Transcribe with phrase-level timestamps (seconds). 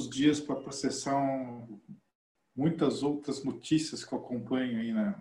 [0.00, 1.20] alguns dias para processar
[2.56, 5.18] muitas outras notícias que eu acompanho aí na,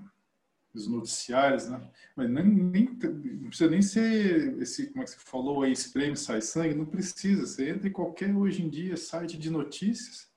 [0.74, 1.90] nos noticiários, né?
[2.16, 6.16] Mas nem, nem, não precisa nem ser esse, como é que você falou aí, espreme,
[6.16, 7.46] sai sangue, não precisa.
[7.46, 10.30] Você entra em qualquer, hoje em dia, site de notícias,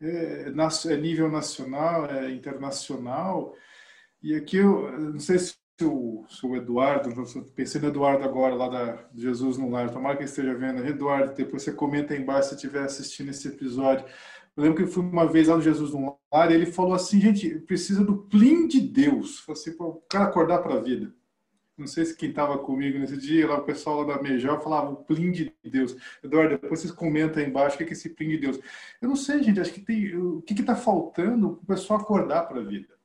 [0.00, 0.52] é,
[0.86, 3.56] é nível nacional, é internacional,
[4.22, 7.10] e aqui eu não sei se o, se o Eduardo,
[7.54, 10.86] pensei no Eduardo agora, lá da Jesus no Lar, tomara que ele esteja vendo.
[10.86, 14.04] Eduardo, depois você comenta aí embaixo se estiver assistindo esse episódio.
[14.56, 16.94] Eu lembro que eu fui uma vez lá no Jesus no Lar e ele falou
[16.94, 19.44] assim, gente, precisa do plim de Deus.
[19.48, 21.14] Assim, para o cara acordar para a vida.
[21.78, 24.90] Não sei se quem estava comigo nesse dia, lá o pessoal lá da Mejor falava
[24.90, 25.96] o plim de Deus.
[26.24, 28.58] Eduardo, depois vocês comentam aí embaixo o que é esse plim de Deus.
[29.00, 30.16] Eu não sei, gente, acho que tem.
[30.16, 32.97] O que está faltando para o pessoal acordar para a vida?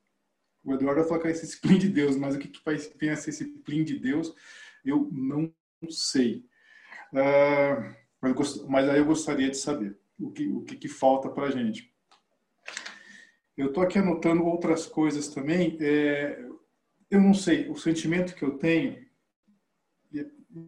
[0.64, 2.78] O Eduardo vai falar que é esse plim de Deus, mas o que, que vai
[2.78, 4.34] ser esse plim de Deus,
[4.86, 5.54] eu não
[5.90, 6.46] sei.
[7.12, 11.48] Uh, mas, mas, aí eu gostaria de saber o que, o que, que falta para
[11.48, 11.94] a gente.
[13.58, 15.78] Eu estou aqui anotando outras coisas também.
[15.80, 16.44] É,
[17.12, 19.06] eu não sei, o sentimento que eu tenho.
[20.12, 20.26] E,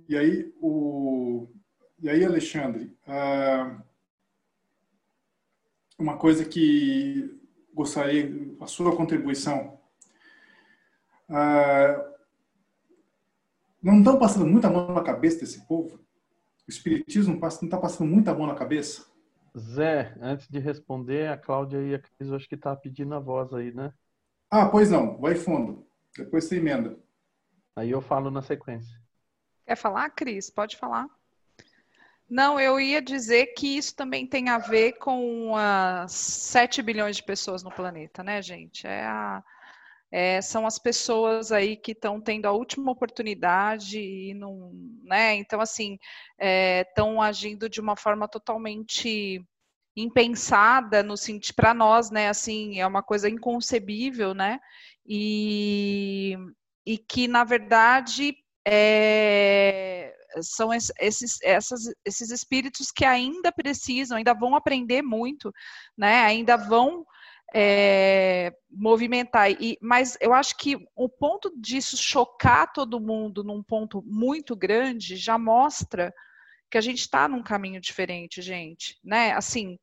[0.09, 1.47] e aí, o,
[1.99, 3.81] e aí Alexandre, uh,
[5.97, 7.39] uma coisa que
[7.73, 8.29] gostaria,
[8.59, 9.74] a sua contribuição
[11.29, 12.13] ah,
[13.81, 15.97] não estão passando muita mão na cabeça desse povo?
[16.67, 19.05] O Espiritismo não está passando muita mão na cabeça?
[19.57, 23.53] Zé, antes de responder, a Cláudia e a Cris, acho que está pedindo a voz
[23.53, 23.93] aí, né?
[24.49, 25.87] Ah, pois não, vai fundo.
[26.17, 26.97] Depois você emenda.
[27.75, 28.99] Aí eu falo na sequência.
[29.65, 30.49] Quer falar, Cris?
[30.49, 31.07] Pode falar.
[32.29, 37.23] Não, eu ia dizer que isso também tem a ver com as 7 bilhões de
[37.23, 38.87] pessoas no planeta, né, gente?
[38.87, 39.43] É a,
[40.11, 44.71] é, são as pessoas aí que estão tendo a última oportunidade e não,
[45.03, 45.35] né?
[45.35, 45.97] Então, assim,
[46.39, 49.43] estão é, agindo de uma forma totalmente
[49.95, 52.29] impensada no sentido para nós, né?
[52.29, 54.59] Assim, é uma coisa inconcebível, né?
[55.05, 56.37] E,
[56.85, 58.35] e que na verdade
[58.67, 65.51] é, são esses, essas, esses espíritos que ainda precisam, ainda vão aprender muito,
[65.97, 66.23] né?
[66.23, 67.05] Ainda vão
[67.57, 69.49] é, movimentar.
[69.49, 75.15] E, mas eu acho que o ponto disso chocar todo mundo num ponto muito grande
[75.15, 76.13] já mostra
[76.69, 79.31] que a gente está num caminho diferente, gente, né?
[79.31, 79.79] Assim,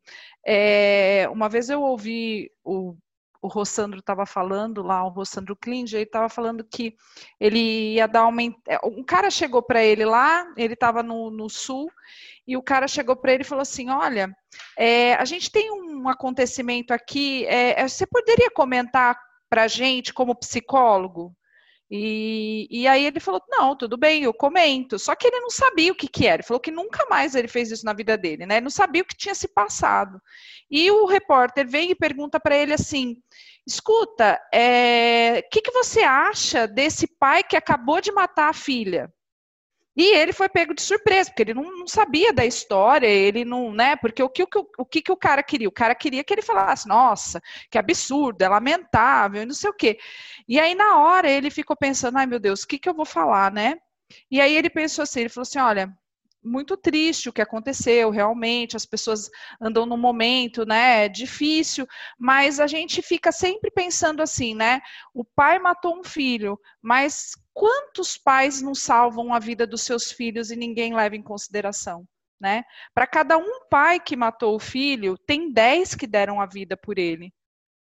[0.47, 2.94] é, uma vez eu ouvi o
[3.43, 6.97] o Rossandro estava falando lá, o Rossandro Klinger, ele estava falando que
[7.41, 8.41] ele ia dar uma.
[8.69, 11.91] É, um cara chegou para ele lá, ele estava no, no, sul,
[12.47, 14.33] e o cara chegou para ele e falou assim: Olha,
[14.79, 19.19] é, a gente tem um acontecimento aqui, é, é você poderia comentar
[19.51, 21.35] para a gente como psicólogo?
[21.95, 24.99] E, e, aí ele falou: não, tudo bem, eu comento.
[24.99, 26.37] Só que ele não sabia o que, que era.
[26.37, 28.55] Ele falou que nunca mais ele fez isso na vida dele, né?
[28.55, 30.19] Ele não sabia o que tinha se passado.
[30.72, 33.19] E o repórter vem e pergunta para ele assim:
[33.66, 39.12] escuta, o é, que, que você acha desse pai que acabou de matar a filha?
[39.94, 43.75] E ele foi pego de surpresa, porque ele não, não, sabia da história, ele não,
[43.75, 43.94] né?
[43.97, 45.69] Porque o que, o, o que, que o cara queria?
[45.69, 49.99] O cara queria que ele falasse, nossa, que absurdo, é lamentável, não sei o quê.
[50.49, 53.05] E aí, na hora, ele ficou pensando, ai meu Deus, o que, que eu vou
[53.05, 53.77] falar, né?
[54.31, 55.93] E aí ele pensou assim, ele falou assim, olha,
[56.43, 59.31] muito triste o que aconteceu, realmente, as pessoas
[59.61, 61.87] andam num momento, né, difícil,
[62.19, 64.81] mas a gente fica sempre pensando assim, né,
[65.15, 70.51] o pai matou um filho, mas quantos pais não salvam a vida dos seus filhos
[70.51, 72.06] e ninguém leva em consideração?
[72.41, 72.65] Né?
[72.93, 76.99] Para cada um pai que matou o filho, tem dez que deram a vida por
[76.99, 77.33] ele.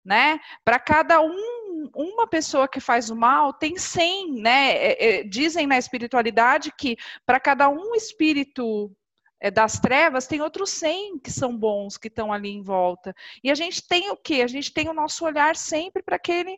[0.05, 0.39] Né?
[0.63, 4.33] Para cada um, uma pessoa que faz o mal, tem cem.
[4.33, 4.71] Né?
[4.71, 8.91] É, é, dizem na espiritualidade que para cada um espírito
[9.39, 13.13] é, das trevas, tem outros cem que são bons, que estão ali em volta.
[13.43, 14.41] E a gente tem o quê?
[14.41, 16.57] A gente tem o nosso olhar sempre para aquele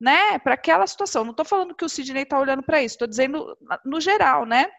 [0.00, 1.24] né, para aquela situação.
[1.24, 4.70] Não estou falando que o Sidney está olhando para isso, estou dizendo no geral, né,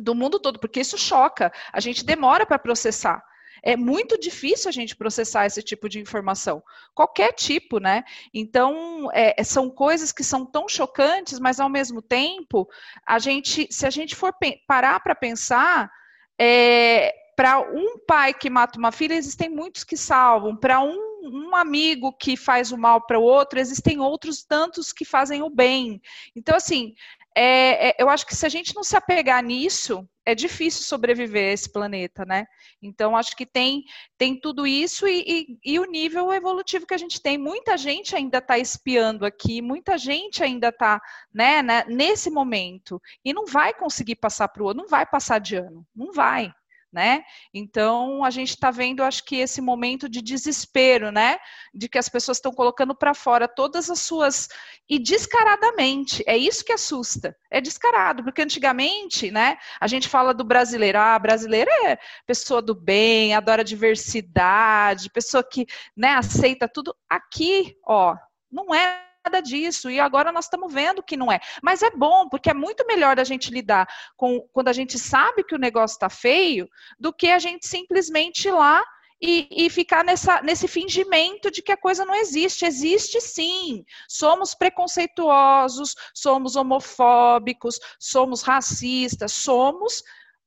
[0.00, 1.52] do mundo todo, porque isso choca.
[1.72, 3.22] A gente demora para processar.
[3.62, 6.62] É muito difícil a gente processar esse tipo de informação,
[6.94, 8.04] qualquer tipo, né?
[8.32, 12.68] Então, é, é são coisas que são tão chocantes, mas ao mesmo tempo,
[13.06, 14.34] a gente, se a gente for
[14.66, 15.90] parar para pensar,
[16.38, 20.56] é, para um pai que mata uma filha, existem muitos que salvam.
[20.56, 25.04] Para um um amigo que faz o mal para o outro, existem outros tantos que
[25.04, 26.00] fazem o bem.
[26.34, 26.94] Então, assim,
[27.36, 31.50] é, é, eu acho que se a gente não se apegar nisso, é difícil sobreviver
[31.50, 32.46] a esse planeta, né?
[32.82, 33.84] Então, acho que tem,
[34.18, 35.24] tem tudo isso e,
[35.64, 37.38] e, e o nível evolutivo que a gente tem.
[37.38, 41.00] Muita gente ainda está espiando aqui, muita gente ainda está
[41.32, 45.38] né, né, nesse momento e não vai conseguir passar para o outro, não vai passar
[45.38, 46.52] de ano, não vai
[46.92, 47.22] né?
[47.54, 51.38] Então a gente está vendo, acho que esse momento de desespero, né?
[51.72, 54.48] De que as pessoas estão colocando para fora todas as suas
[54.88, 56.22] e descaradamente.
[56.26, 57.36] É isso que assusta.
[57.50, 59.56] É descarado, porque antigamente, né?
[59.80, 65.66] A gente fala do brasileiro, ah, brasileiro é pessoa do bem, adora diversidade, pessoa que,
[65.96, 66.14] né?
[66.14, 66.94] Aceita tudo.
[67.08, 68.16] Aqui, ó,
[68.50, 69.90] não é nada disso.
[69.90, 71.40] E agora nós estamos vendo que não é.
[71.62, 75.44] Mas é bom, porque é muito melhor a gente lidar com quando a gente sabe
[75.44, 76.68] que o negócio está feio,
[76.98, 78.84] do que a gente simplesmente ir lá
[79.22, 82.64] e, e, ficar nessa, nesse fingimento de que a coisa não existe.
[82.64, 83.84] Existe sim.
[84.08, 90.02] Somos preconceituosos, somos homofóbicos, somos racistas, somos.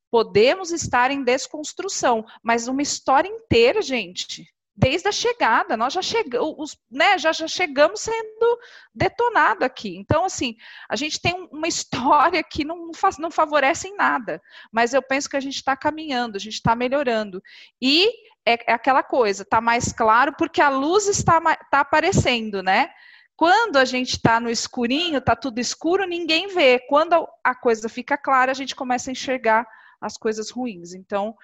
[0.10, 6.78] Podemos estar em desconstrução, mas uma história inteira, gente, desde a chegada, nós já chegamos,
[6.90, 8.60] né, já, já chegamos sendo
[8.94, 9.96] detonado aqui.
[9.98, 10.56] Então, assim,
[10.90, 14.42] a gente tem uma história que não, faz, não favorece em nada,
[14.72, 17.42] mas eu penso que a gente está caminhando, a gente está melhorando.
[17.80, 18.10] E
[18.46, 22.90] é, é, aquela coisa, está mais claro porque a luz está, está aparecendo, né?
[23.36, 26.80] Quando a gente está no escurinho, está tudo escuro, ninguém vê.
[26.88, 29.68] Quando a coisa fica clara, a gente começa a enxergar
[30.00, 30.94] as coisas ruins.
[30.94, 31.36] Então,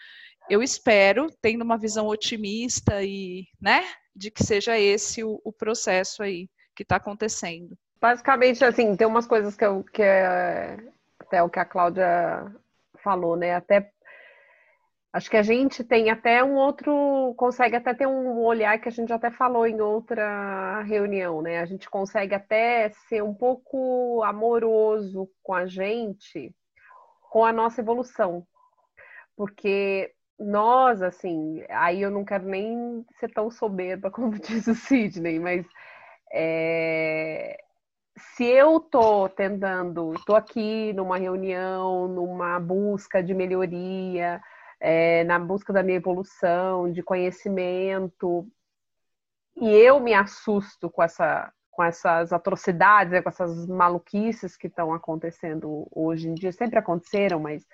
[0.49, 3.83] eu espero, tendo uma visão otimista e, né,
[4.15, 7.77] de que seja esse o, o processo aí que está acontecendo.
[8.01, 10.77] Basicamente, assim, tem umas coisas que, eu, que é,
[11.19, 12.45] até o que a Cláudia
[13.03, 13.55] falou, né?
[13.55, 13.91] Até
[15.11, 18.91] acho que a gente tem até um outro, consegue até ter um olhar que a
[18.91, 21.59] gente até falou em outra reunião, né?
[21.59, 26.55] A gente consegue até ser um pouco amoroso com a gente,
[27.29, 28.45] com a nossa evolução.
[29.35, 35.39] Porque nós, assim, aí eu não quero nem ser tão soberba como diz o Sidney,
[35.39, 35.65] mas
[36.31, 37.61] é,
[38.17, 44.41] se eu tô tentando, tô aqui numa reunião, numa busca de melhoria,
[44.79, 48.47] é, na busca da minha evolução, de conhecimento,
[49.55, 54.93] e eu me assusto com essa com essas atrocidades, né, com essas maluquices que estão
[54.93, 57.65] acontecendo hoje em dia, sempre aconteceram, mas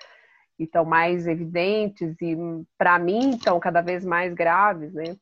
[0.63, 2.37] estão mais evidentes e,
[2.77, 5.15] para mim, estão cada vez mais graves, né?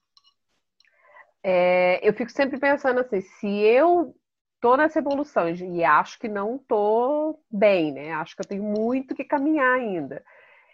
[1.43, 4.15] É, eu fico sempre pensando assim, se eu
[4.61, 8.13] tô nessa evolução e acho que não tô bem, né?
[8.13, 10.23] Acho que eu tenho muito que caminhar ainda.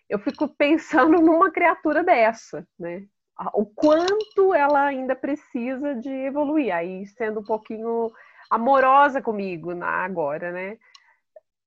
[0.07, 3.05] Eu fico pensando numa criatura dessa, né?
[3.53, 8.11] O quanto ela ainda precisa de evoluir, aí sendo um pouquinho
[8.49, 10.77] amorosa comigo na, agora, né?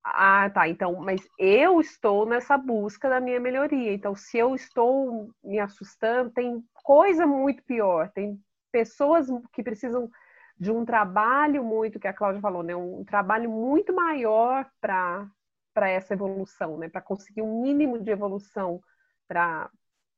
[0.04, 0.68] Ah, tá.
[0.68, 3.92] Então, mas eu estou nessa busca da minha melhoria.
[3.92, 8.10] Então, se eu estou me assustando, tem coisa muito pior.
[8.10, 8.40] Tem
[8.72, 10.10] pessoas que precisam
[10.58, 12.74] de um trabalho muito, que a Cláudia falou, né?
[12.74, 15.28] Um trabalho muito maior para
[15.74, 16.88] para essa evolução, né?
[16.88, 18.80] Para conseguir um mínimo de evolução
[19.26, 19.70] para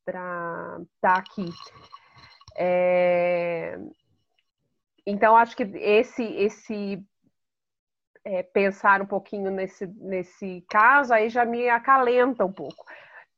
[0.05, 1.47] para estar aqui.
[2.57, 3.79] É...
[5.07, 7.05] Então, acho que esse esse
[8.25, 12.85] é, pensar um pouquinho nesse, nesse caso, aí já me acalenta um pouco.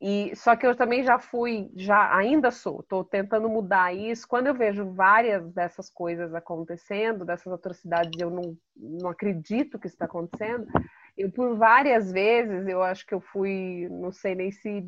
[0.00, 4.28] E só que eu também já fui, já ainda sou, estou tentando mudar isso.
[4.28, 10.04] Quando eu vejo várias dessas coisas acontecendo, dessas atrocidades, eu não, não acredito que está
[10.04, 10.66] acontecendo.
[11.16, 14.86] Eu por várias vezes, eu acho que eu fui, não sei nem se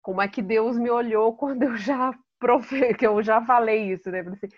[0.00, 4.08] como é que Deus me olhou quando eu já profe, que eu já falei isso,
[4.08, 4.20] né?
[4.20, 4.48] Assim,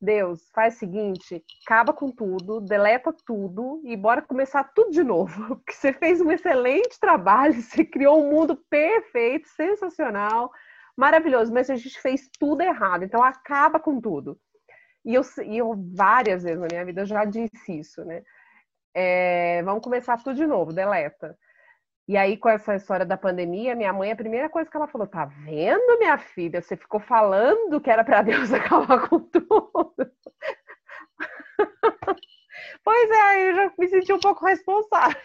[0.00, 5.56] Deus, faz o seguinte, acaba com tudo, deleta tudo e bora começar tudo de novo.
[5.56, 10.50] Porque você fez um excelente trabalho, você criou um mundo perfeito, sensacional,
[10.96, 14.38] maravilhoso, mas a gente fez tudo errado, então acaba com tudo.
[15.04, 18.22] E eu, e eu várias vezes na minha vida eu já disse isso, né?
[18.94, 21.36] É, vamos começar tudo de novo, deleta.
[22.08, 25.06] E aí, com essa história da pandemia, minha mãe, a primeira coisa que ela falou,
[25.06, 26.62] tá vendo, minha filha?
[26.62, 30.10] Você ficou falando que era para Deus acabar com tudo.
[32.82, 35.18] pois é, eu já me senti um pouco responsável.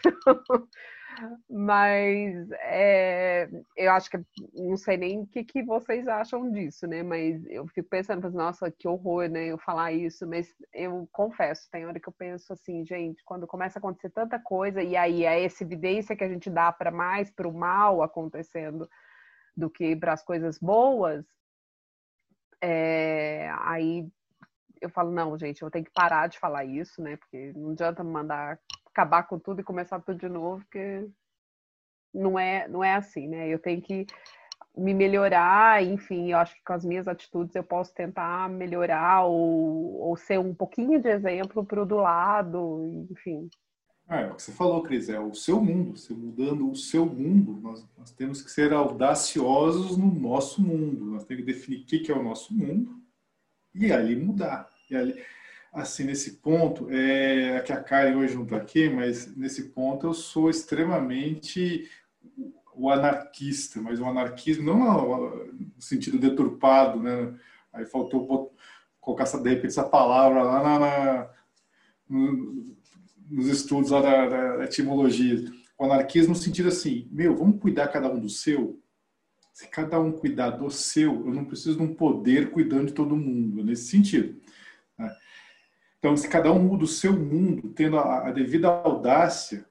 [1.50, 4.18] Mas é, eu acho que
[4.54, 7.04] não sei nem o que, que vocês acham disso, né?
[7.04, 9.48] Mas eu fico pensando, nossa, que horror, né?
[9.48, 13.78] Eu falar isso, mas eu confesso, tem hora que eu penso assim, gente, quando começa
[13.78, 17.30] a acontecer tanta coisa, e aí é essa evidência que a gente dá para mais
[17.30, 18.90] para o mal acontecendo
[19.56, 21.26] do que para as coisas boas,
[22.62, 24.08] é, aí
[24.82, 27.18] eu falo, não, gente, eu tenho que parar de falar isso, né?
[27.18, 28.60] Porque não adianta mandar
[28.94, 31.10] acabar com tudo e começar tudo de novo, porque
[32.14, 33.50] não é, não é assim, né?
[33.50, 34.06] Eu tenho que
[34.78, 40.00] me melhorar, enfim, eu acho que com as minhas atitudes eu posso tentar melhorar ou,
[40.02, 43.50] ou ser um pouquinho de exemplo para o do lado, enfim.
[44.10, 45.98] É, é o que você falou, Cris, é o seu mundo.
[45.98, 51.06] Você mudando o seu mundo, nós, nós temos que ser audaciosos no nosso mundo.
[51.06, 53.02] Nós temos que definir o que é o nosso mundo
[53.74, 54.70] e ali mudar.
[54.90, 55.24] E ali,
[55.74, 60.14] assim, nesse ponto, é que a Karen hoje não está aqui, mas nesse ponto eu
[60.14, 61.90] sou extremamente
[62.76, 67.34] o anarquista, mas o anarquismo não no sentido deturpado, né?
[67.72, 68.54] Aí faltou
[69.02, 71.30] colocar essa, de repente essa palavra lá na, na
[72.10, 72.76] no,
[73.30, 75.44] nos estudos lá da, da, etimologia.
[75.78, 78.80] O anarquismo no sentido assim, meu, vamos cuidar cada um do seu.
[79.52, 83.16] Se cada um cuidar do seu, eu não preciso de um poder cuidando de todo
[83.16, 84.40] mundo, é nesse sentido.
[86.04, 89.66] Então, se cada um muda o seu mundo, tendo a, a devida audácia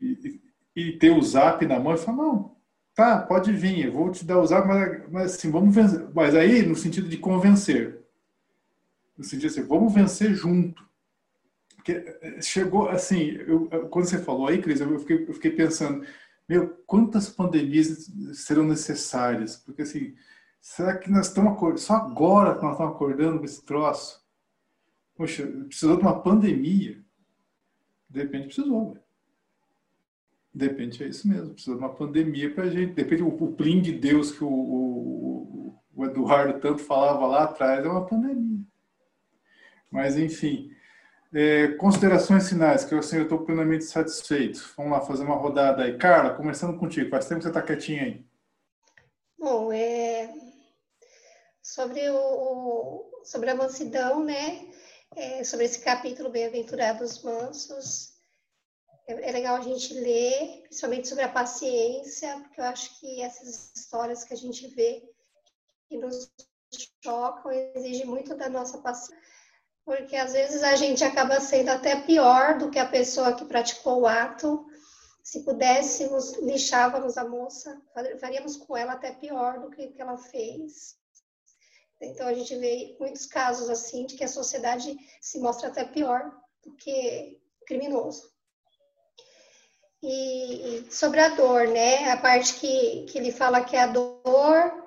[0.00, 0.40] e,
[0.74, 2.56] e, ter o zap na mão e falar, não,
[2.94, 6.08] tá, pode vir, eu vou te dar o zap, mas, mas assim, vamos vencer.
[6.14, 8.00] Mas aí, no sentido de convencer.
[9.18, 10.82] No sentido assim, vamos vencer junto.
[11.74, 16.06] Porque eh, chegou, assim, eu, quando você falou aí, Cris, eu fiquei, eu fiquei pensando,
[16.48, 19.56] meu, quantas pandemias serão necessárias?
[19.56, 20.14] Porque, assim,
[20.58, 24.24] será que nós estamos acordando, só agora que nós estamos acordando com esse troço?
[25.16, 27.02] Poxa, precisou de uma pandemia?
[28.08, 29.06] De repente precisou, velho.
[30.54, 32.94] De repente é isso mesmo, precisa de uma pandemia para a gente.
[32.94, 37.44] De repente o, o plim de Deus que o, o, o Eduardo tanto falava lá
[37.44, 38.64] atrás é uma pandemia.
[39.90, 40.70] Mas, enfim,
[41.32, 44.72] é, considerações finais, que assim, eu estou plenamente satisfeito.
[44.76, 45.96] Vamos lá fazer uma rodada aí.
[45.96, 48.24] Carla, começando contigo, faz tempo que você está quietinha aí.
[49.38, 50.32] Bom, é...
[51.62, 54.66] sobre, o, sobre a mansidão, né?
[55.16, 58.12] É, sobre esse capítulo Bem-aventurados mansos,
[59.08, 63.72] é, é legal a gente ler, principalmente sobre a paciência, porque eu acho que essas
[63.74, 65.02] histórias que a gente vê
[65.88, 66.30] que nos
[67.02, 69.16] chocam exigem muito da nossa paciência
[69.86, 74.00] porque às vezes a gente acaba sendo até pior do que a pessoa que praticou
[74.00, 74.66] o ato.
[75.22, 77.80] Se pudéssemos, lixávamos a moça,
[78.20, 80.96] faríamos com ela até pior do que que ela fez.
[82.00, 86.30] Então a gente vê muitos casos assim de que a sociedade se mostra até pior
[86.62, 88.30] do que criminoso.
[90.02, 92.10] E sobre a dor, né?
[92.10, 94.86] A parte que, que ele fala que a dor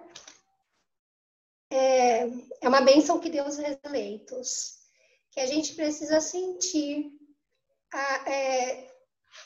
[1.71, 2.27] é,
[2.61, 4.79] é uma bênção que Deus eleitos
[5.31, 7.11] que a gente precisa sentir.
[7.93, 8.91] A, é,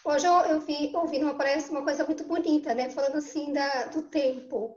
[0.05, 2.89] hoje eu, eu vi, ouvi uma parece uma coisa muito bonita, né?
[2.89, 4.75] Falando assim da, do tempo.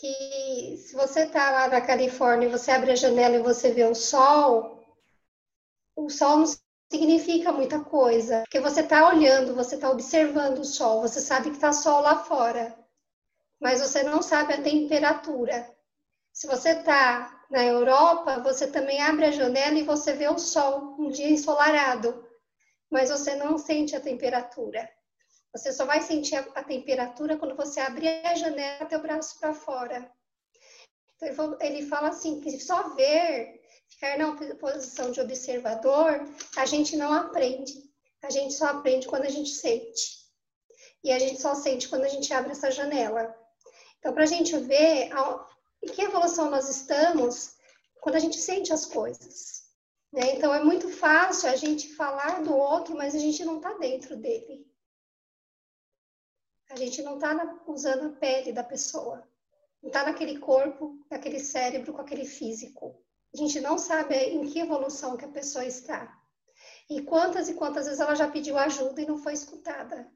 [0.00, 3.96] Que se você está lá na Califórnia, você abre a janela e você vê o
[3.96, 4.80] sol,
[5.96, 6.46] o sol não
[6.88, 11.56] significa muita coisa, porque você está olhando, você está observando o sol, você sabe que
[11.56, 12.78] está sol lá fora,
[13.60, 15.68] mas você não sabe a temperatura.
[16.32, 20.94] Se você está na Europa, você também abre a janela e você vê o sol,
[20.96, 22.24] um dia ensolarado,
[22.88, 24.88] mas você não sente a temperatura.
[25.58, 29.52] Você só vai sentir a, a temperatura quando você abrir a janela o braço para
[29.52, 30.10] fora.
[31.20, 36.24] Então, ele fala assim, que só ver, ficar na posição de observador,
[36.56, 37.74] a gente não aprende.
[38.22, 40.18] A gente só aprende quando a gente sente.
[41.02, 43.34] E a gente só sente quando a gente abre essa janela.
[43.98, 45.10] Então, para a gente ver
[45.82, 47.56] em que evolução nós estamos
[48.00, 49.64] quando a gente sente as coisas.
[50.12, 50.36] Né?
[50.36, 54.16] Então, é muito fácil a gente falar do outro, mas a gente não está dentro
[54.16, 54.66] dele.
[56.70, 59.26] A gente não está usando a pele da pessoa.
[59.82, 63.00] Não está naquele corpo, naquele cérebro, com aquele físico.
[63.32, 66.18] A gente não sabe em que evolução que a pessoa está.
[66.90, 70.10] E quantas e quantas vezes ela já pediu ajuda e não foi escutada.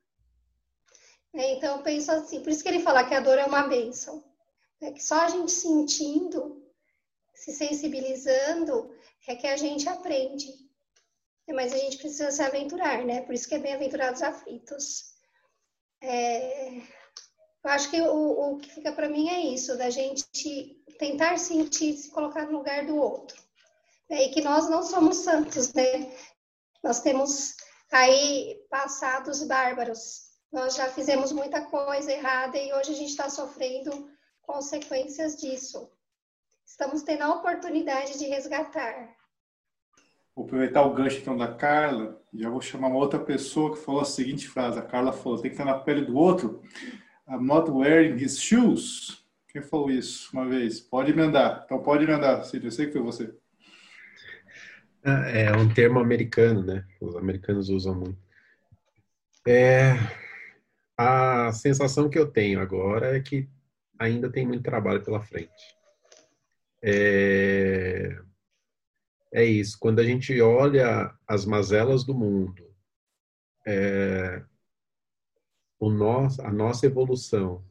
[1.32, 1.52] Né?
[1.52, 4.24] Então, eu penso assim, por isso que ele fala que a dor é uma bênção.
[4.80, 6.66] É que só a gente sentindo,
[7.34, 8.94] se sensibilizando,
[9.28, 10.52] é que a gente aprende.
[11.48, 13.22] Mas a gente precisa se aventurar, né?
[13.22, 15.11] Por isso que é bem-aventurados aflitos.
[16.02, 16.78] É...
[17.64, 21.96] Eu acho que o, o que fica para mim é isso, da gente tentar sentir,
[21.96, 23.40] se colocar no lugar do outro.
[24.10, 26.12] É, e que nós não somos santos, né?
[26.82, 27.54] Nós temos
[27.90, 30.32] aí passados bárbaros.
[30.52, 34.10] Nós já fizemos muita coisa errada e hoje a gente está sofrendo
[34.42, 35.90] consequências disso.
[36.66, 39.16] Estamos tendo a oportunidade de resgatar.
[40.34, 44.00] Vou aproveitar o gancho então da Carla, já vou chamar uma outra pessoa que falou
[44.00, 44.78] a seguinte frase.
[44.78, 46.62] A Carla falou: tem que estar na pele do outro.
[47.28, 49.22] I'm not wearing his shoes.
[49.48, 50.80] Quem falou isso uma vez?
[50.80, 51.62] Pode emendar.
[51.64, 52.64] Então pode emendar, Cid.
[52.64, 53.34] Eu sei que foi você.
[55.04, 56.86] É, é um termo americano, né?
[57.00, 58.18] Os americanos usam muito.
[59.46, 59.94] É,
[60.96, 63.48] a sensação que eu tenho agora é que
[63.98, 65.50] ainda tem muito trabalho pela frente.
[66.80, 68.18] É,
[69.32, 69.78] é isso.
[69.78, 72.70] Quando a gente olha as mazelas do mundo,
[73.66, 74.44] é,
[75.80, 75.88] o
[76.40, 77.64] a nossa evolução,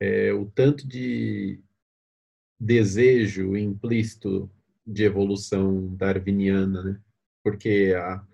[0.00, 1.60] é, o tanto de
[2.58, 4.50] desejo implícito
[4.86, 7.00] de evolução darwiniana, né?
[7.42, 8.24] Porque a,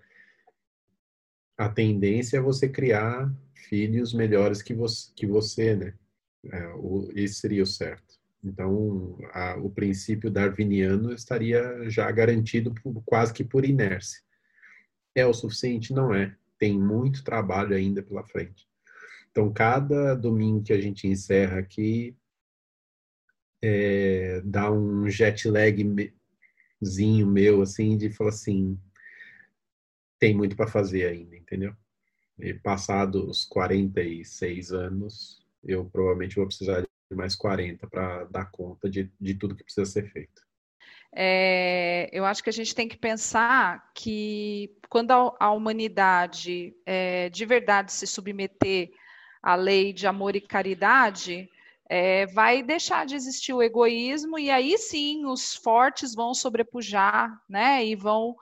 [1.57, 5.93] a tendência é você criar filhos melhores que você, que você né?
[6.51, 8.06] É, o, esse seria o certo.
[8.43, 14.21] Então, a, o princípio darwiniano estaria já garantido por, quase que por inércia.
[15.15, 15.93] É o suficiente?
[15.93, 16.35] Não é.
[16.59, 18.67] Tem muito trabalho ainda pela frente.
[19.31, 22.15] Então, cada domingo que a gente encerra aqui,
[23.61, 28.79] é, dá um jet lagzinho meu, assim, de falar assim,
[30.19, 31.75] tem muito para fazer ainda, entendeu?
[32.39, 39.35] E passados 46 anos, eu provavelmente vou precisar mais 40 para dar conta de, de
[39.35, 40.41] tudo que precisa ser feito.
[41.13, 47.29] É, eu acho que a gente tem que pensar que quando a, a humanidade é,
[47.29, 48.91] de verdade se submeter
[49.41, 51.49] à lei de amor e caridade,
[51.89, 57.85] é, vai deixar de existir o egoísmo e aí sim os fortes vão sobrepujar, né?
[57.85, 58.35] E vão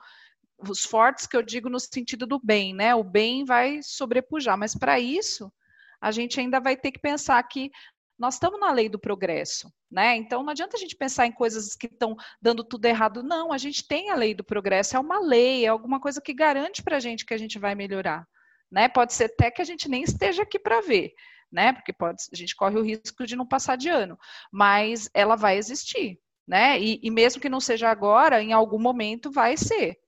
[0.68, 2.94] os fortes que eu digo no sentido do bem, né?
[2.94, 5.52] O bem vai sobrepujar, mas para isso
[6.00, 7.70] a gente ainda vai ter que pensar que
[8.18, 10.16] nós estamos na lei do progresso, né?
[10.16, 13.22] Então não adianta a gente pensar em coisas que estão dando tudo errado.
[13.22, 16.32] Não, a gente tem a lei do progresso, é uma lei, é alguma coisa que
[16.32, 18.26] garante para a gente que a gente vai melhorar,
[18.70, 18.88] né?
[18.88, 21.12] Pode ser até que a gente nem esteja aqui para ver,
[21.52, 21.72] né?
[21.72, 24.18] Porque pode, a gente corre o risco de não passar de ano,
[24.50, 26.80] mas ela vai existir, né?
[26.80, 29.98] E, e mesmo que não seja agora, em algum momento vai ser.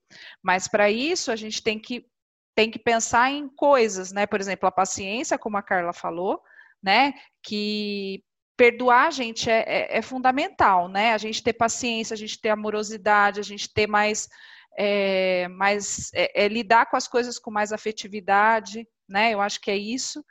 [0.43, 2.07] Mas para isso a gente tem que
[2.55, 4.27] tem que pensar em coisas, né?
[4.27, 6.43] Por exemplo, a paciência, como a Carla falou,
[6.83, 7.15] né?
[7.43, 8.23] Que
[8.57, 11.13] perdoar a gente é, é, é fundamental, né?
[11.13, 14.29] A gente ter paciência, a gente ter amorosidade, a gente ter mais,
[14.77, 19.33] é, mais é, é, lidar com as coisas com mais afetividade, né?
[19.33, 20.25] Eu acho que é isso.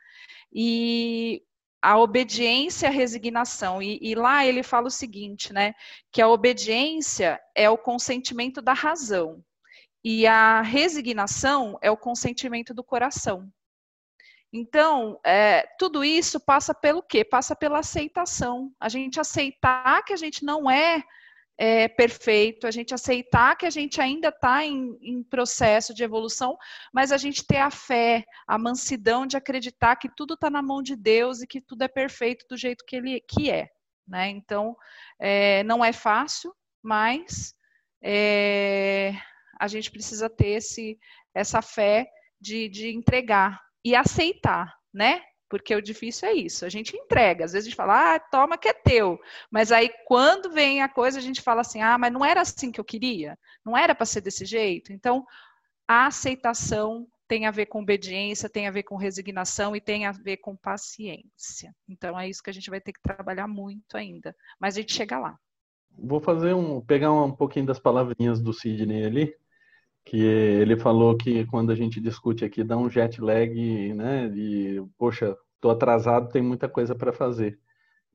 [0.54, 1.42] E
[1.82, 3.82] a obediência, a resignação.
[3.82, 5.74] E, e, lá ele fala o seguinte, né?
[6.12, 9.44] Que a obediência é o consentimento da razão
[10.04, 13.50] e a resignação é o consentimento do coração.
[14.58, 17.24] Então, é, tudo isso passa pelo quê?
[17.24, 18.74] Passa pela aceitação.
[18.80, 21.04] A gente aceitar que a gente não é,
[21.60, 26.58] é perfeito, a gente aceitar que a gente ainda está em, em, processo de evolução,
[26.92, 30.82] mas a gente ter a fé, a mansidão de acreditar que tudo está na mão
[30.82, 33.70] de Deus e que tudo é perfeito do jeito que ele que é.
[34.08, 34.30] Né?
[34.30, 34.76] Então,
[35.20, 37.54] é, não é fácil, mas
[38.02, 39.14] é,
[39.60, 40.98] a gente precisa ter esse,
[41.36, 42.10] essa fé
[42.42, 45.22] de, de entregar e aceitar, né?
[45.50, 48.58] Porque o difícil é isso, a gente entrega, às vezes a gente fala, ah, toma
[48.58, 49.18] que é teu,
[49.50, 52.70] mas aí quando vem a coisa a gente fala assim, ah, mas não era assim
[52.70, 54.92] que eu queria, não era para ser desse jeito.
[54.92, 55.26] Então,
[55.88, 60.12] a aceitação tem a ver com obediência, tem a ver com resignação e tem a
[60.12, 61.74] ver com paciência.
[61.88, 64.92] Então é isso que a gente vai ter que trabalhar muito ainda, mas a gente
[64.92, 65.38] chega lá.
[65.98, 69.34] Vou fazer um, pegar um pouquinho das palavrinhas do Sidney ali
[70.10, 74.32] que ele falou que quando a gente discute aqui dá um jet lag, né?
[74.34, 77.60] E poxa, tô atrasado, tem muita coisa para fazer.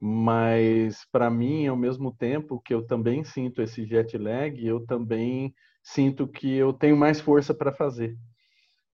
[0.00, 5.55] Mas para mim, ao mesmo tempo que eu também sinto esse jet lag, eu também
[5.83, 8.16] sinto que eu tenho mais força para fazer.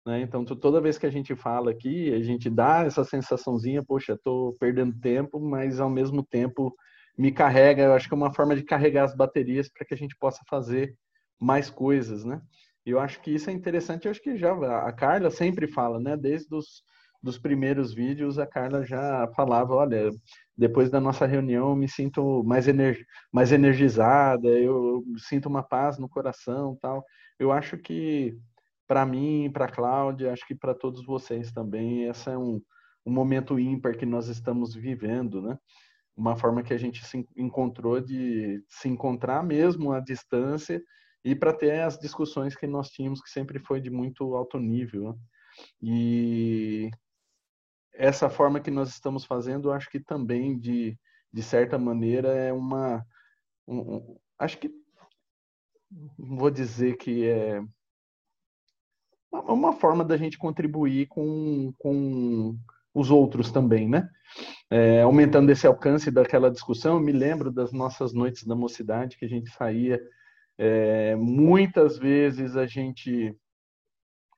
[0.07, 0.23] Né?
[0.23, 4.55] Então, toda vez que a gente fala aqui, a gente dá essa sensaçãozinha, poxa, estou
[4.55, 6.75] perdendo tempo, mas ao mesmo tempo
[7.19, 7.83] me carrega.
[7.83, 10.41] Eu acho que é uma forma de carregar as baterias para que a gente possa
[10.49, 10.97] fazer
[11.39, 12.41] mais coisas, né?
[12.87, 14.53] Eu acho que isso é interessante, eu acho que já
[14.87, 16.17] a Carla sempre fala, né?
[16.17, 16.83] Desde os
[17.23, 20.11] dos primeiros vídeos, a Carla já falava, olha,
[20.57, 25.99] depois da nossa reunião eu me sinto mais, ener mais energizada, eu, sinto uma paz
[25.99, 27.05] no coração, tal.
[27.39, 28.39] Eu acho que
[28.87, 32.63] para mim, para Cláudia, acho que para todos vocês também, esse é um,
[33.05, 35.59] um momento ímpar que nós estamos vivendo, né?
[36.17, 40.81] Uma forma que a gente se encontrou de se encontrar mesmo à distância
[41.27, 45.11] e para ter as discussões que nós tínhamos, que sempre foi de muito alto nível.
[45.11, 45.19] Né?
[45.83, 46.91] E
[47.93, 50.97] essa forma que nós estamos fazendo, acho que também, de,
[51.33, 53.05] de certa maneira, é uma.
[53.67, 54.71] Um, um, acho que.
[56.17, 57.61] Vou dizer que é
[59.33, 62.57] uma forma da gente contribuir com, com
[62.95, 64.09] os outros também, né?
[64.71, 69.25] É, aumentando esse alcance daquela discussão, eu me lembro das nossas noites da mocidade, que
[69.25, 70.01] a gente saía
[70.59, 73.37] É, muitas vezes a gente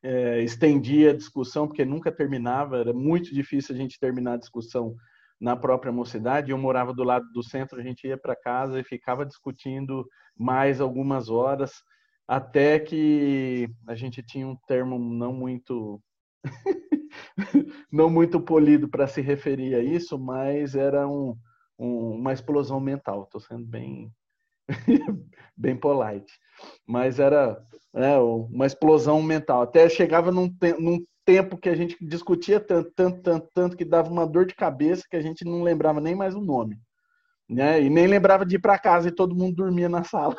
[0.03, 4.97] é, estendia a discussão, porque nunca terminava, era muito difícil a gente terminar a discussão
[5.41, 6.51] na própria mocidade.
[6.51, 10.81] Eu morava do lado do centro, a gente ia para casa e ficava discutindo mais
[10.81, 11.73] algumas horas,
[12.27, 16.01] até que a gente tinha um termo não muito
[17.91, 21.37] não muito polido para se referir a isso, mas era um,
[21.79, 23.25] um, uma explosão mental.
[23.25, 24.13] Estou sendo bem
[25.57, 26.33] bem polite,
[26.87, 27.61] mas era
[27.95, 29.63] é, uma explosão mental.
[29.63, 34.11] Até chegava num, num tempo que a gente discutia tanto, tanto, tanto, tanto que dava
[34.11, 36.79] uma dor de cabeça que a gente não lembrava nem mais o nome,
[37.49, 37.83] né?
[37.83, 40.35] E nem lembrava de ir para casa e todo mundo dormia na sala,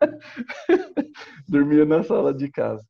[1.48, 2.84] dormia na sala de casa.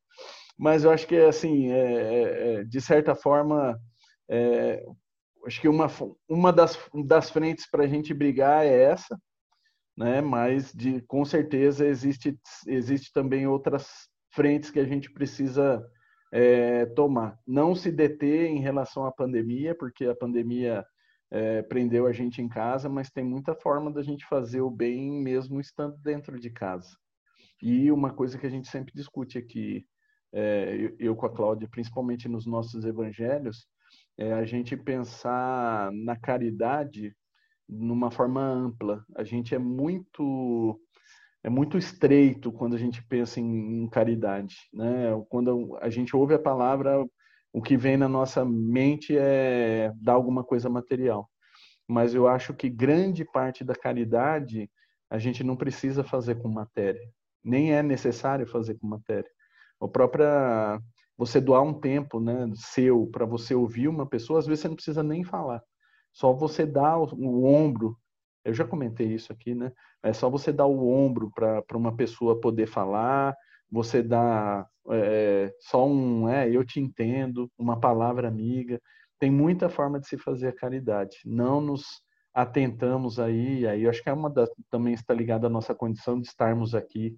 [0.57, 3.79] Mas eu acho que assim, é, é, é de certa forma,
[4.29, 4.83] é,
[5.45, 5.87] acho que uma,
[6.29, 9.17] uma das, das frentes para a gente brigar é essa,
[10.01, 10.19] né?
[10.19, 12.37] Mas de, com certeza existe,
[12.67, 13.87] existe também outras
[14.33, 15.85] frentes que a gente precisa
[16.33, 17.37] é, tomar.
[17.45, 20.83] Não se deter em relação à pandemia, porque a pandemia
[21.29, 25.11] é, prendeu a gente em casa, mas tem muita forma da gente fazer o bem
[25.11, 26.89] mesmo estando dentro de casa.
[27.61, 29.85] E uma coisa que a gente sempre discute aqui,
[30.33, 33.67] é, eu com a Cláudia, principalmente nos nossos evangelhos,
[34.17, 37.15] é a gente pensar na caridade
[37.71, 39.05] numa forma ampla.
[39.15, 40.79] A gente é muito
[41.43, 45.09] é muito estreito quando a gente pensa em, em caridade, né?
[45.29, 47.03] Quando a gente ouve a palavra,
[47.51, 51.29] o que vem na nossa mente é dar alguma coisa material.
[51.87, 54.69] Mas eu acho que grande parte da caridade
[55.09, 57.01] a gente não precisa fazer com matéria,
[57.43, 59.29] nem é necessário fazer com matéria.
[59.81, 60.79] A própria
[61.17, 64.75] você doar um tempo, né, seu para você ouvir uma pessoa, às vezes você não
[64.75, 65.61] precisa nem falar.
[66.11, 67.97] Só você dá o, o ombro.
[68.43, 69.71] Eu já comentei isso aqui, né?
[70.03, 73.35] É só você dar o ombro para uma pessoa poder falar,
[73.69, 78.81] você dá é, só um, é, eu te entendo, uma palavra amiga.
[79.19, 81.19] Tem muita forma de se fazer a caridade.
[81.25, 82.01] Não nos
[82.33, 86.27] atentamos aí, aí acho que é uma das, também está ligada à nossa condição de
[86.27, 87.15] estarmos aqui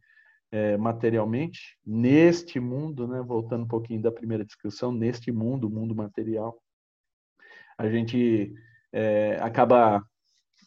[0.52, 3.22] é, materialmente, neste mundo, né?
[3.22, 6.62] Voltando um pouquinho da primeira descrição, neste mundo, mundo material.
[7.78, 8.54] A gente
[8.94, 10.04] é, acaba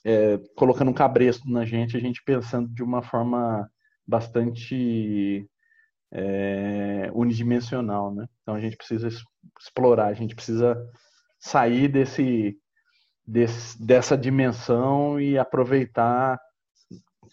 [0.05, 3.71] é, colocando um cabresto na gente, a gente pensando de uma forma
[4.07, 5.49] bastante
[6.13, 8.27] é, unidimensional, né?
[8.43, 9.09] Então a gente precisa
[9.61, 10.77] explorar, a gente precisa
[11.39, 12.59] sair desse,
[13.27, 16.39] desse dessa dimensão e aproveitar,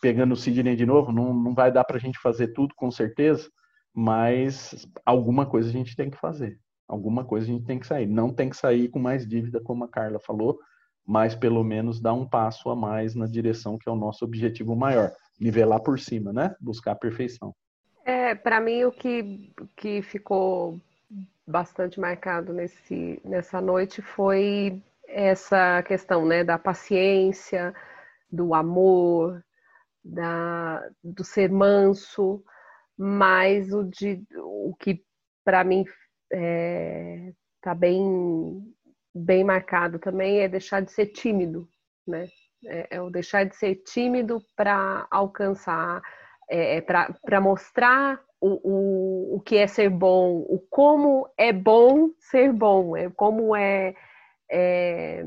[0.02, 2.92] pegando o Sidney de novo, não, não vai dar para a gente fazer tudo com
[2.92, 3.50] certeza,
[3.94, 6.60] mas alguma coisa a gente tem que fazer.
[6.88, 8.06] Alguma coisa a gente tem que sair.
[8.06, 10.60] Não tem que sair com mais dívida, como a Carla falou,
[11.06, 14.76] mas pelo menos dar um passo a mais na direção que é o nosso objetivo
[14.76, 16.56] maior, nivelar por cima, né?
[16.60, 17.54] Buscar a perfeição.
[18.06, 20.80] É, para mim o que, que ficou
[21.46, 27.74] bastante marcado nesse, nessa noite foi essa questão, né, da paciência,
[28.32, 29.44] do amor,
[30.04, 32.44] da, do ser manso,
[32.98, 35.04] mas o, de, o que
[35.46, 35.86] para mim
[36.32, 38.74] é, tá bem
[39.14, 41.68] bem marcado também é deixar de ser tímido,
[42.08, 42.28] né?
[42.66, 46.02] É, é o deixar de ser tímido para alcançar,
[46.50, 52.10] é, é para mostrar o, o, o que é ser bom, o como é bom
[52.20, 53.94] ser bom, é como é,
[54.52, 55.26] é,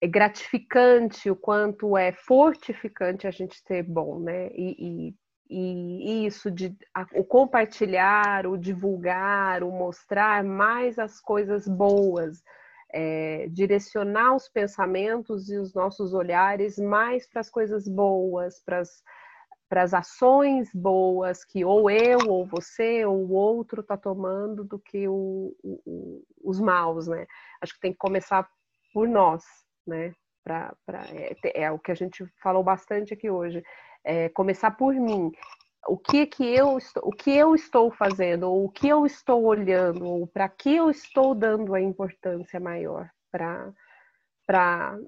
[0.00, 4.48] é gratificante, o quanto é fortificante a gente ser bom, né?
[4.54, 5.14] E, e
[5.54, 12.42] e isso de a, o compartilhar, o divulgar, o mostrar mais as coisas boas,
[12.90, 18.80] é, direcionar os pensamentos e os nossos olhares mais para as coisas boas, para
[19.82, 25.06] as ações boas que ou eu, ou você, ou o outro está tomando do que
[25.06, 27.26] o, o, os maus, né?
[27.60, 28.48] Acho que tem que começar
[28.94, 29.44] por nós,
[29.86, 30.14] né?
[30.44, 33.62] Pra, pra, é, é o que a gente falou bastante aqui hoje
[34.04, 35.32] é, começar por mim.
[35.86, 39.44] O que que eu estou, o que eu estou fazendo, ou o que eu estou
[39.44, 43.72] olhando, ou para que eu estou dando a importância maior para
[44.46, 44.98] para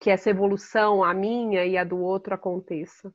[0.00, 3.12] que essa evolução, a minha e a do outro, aconteça.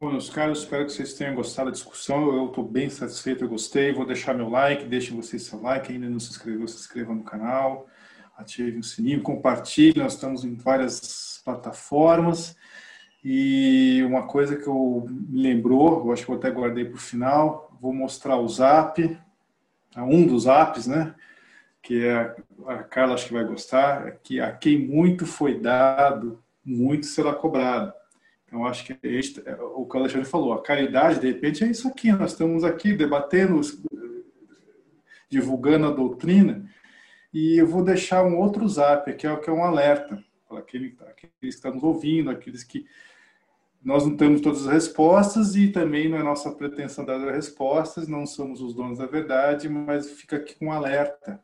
[0.00, 2.32] Meus caros, espero que vocês tenham gostado da discussão.
[2.32, 3.92] Eu estou bem satisfeito, eu gostei.
[3.92, 5.92] Vou deixar meu like, deixem vocês seu like.
[5.92, 7.88] Ainda não se inscreveu, se inscreva no canal,
[8.36, 9.98] ative o sininho, compartilhe.
[9.98, 12.56] Nós estamos em várias plataformas.
[13.28, 17.00] E uma coisa que eu me lembrou, eu acho que eu até guardei para o
[17.00, 19.18] final, vou mostrar o Zap,
[19.96, 21.12] um dos apps, né?
[21.82, 22.36] Que é,
[22.68, 27.34] a Carla acho que vai gostar, é que a quem muito foi dado, muito será
[27.34, 27.92] cobrado.
[28.46, 31.66] Então acho que este, é, o que o Alexandre falou, a caridade, de repente, é
[31.66, 32.12] isso aqui.
[32.12, 33.60] Nós estamos aqui debatendo,
[35.28, 36.64] divulgando a doutrina,
[37.34, 40.94] e eu vou deixar um outro zap, que é, que é um alerta para aqueles
[41.40, 42.86] que estão nos ouvindo, aqueles que
[43.86, 48.08] nós não temos todas as respostas e também não é nossa pretensão dar as respostas,
[48.08, 51.40] não somos os donos da verdade, mas fica aqui com um alerta.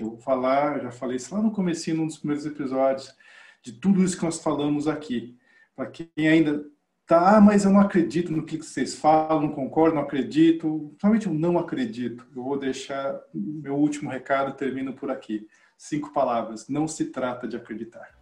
[0.00, 3.14] Eu vou falar, eu já falei isso lá no começo, num dos primeiros episódios,
[3.62, 5.36] de tudo isso que nós falamos aqui.
[5.76, 6.64] Para quem ainda
[7.06, 11.26] tá, ah, mas eu não acredito no que vocês falam, não concordo, não acredito, principalmente
[11.26, 12.26] eu não acredito.
[12.34, 15.46] Eu vou deixar meu último recado, termino por aqui.
[15.76, 18.21] Cinco palavras, não se trata de acreditar.